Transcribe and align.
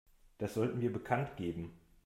Das 0.39 0.55
sollten 0.55 0.81
wir 0.81 0.91
bekanntgeben. 0.91 1.69